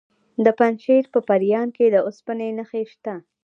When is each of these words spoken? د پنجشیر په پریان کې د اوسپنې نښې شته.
د 0.45 0.47
پنجشیر 0.59 1.03
په 1.13 1.19
پریان 1.27 1.67
کې 1.75 1.85
د 1.91 1.95
اوسپنې 2.07 2.49
نښې 2.57 2.83
شته. 2.91 3.15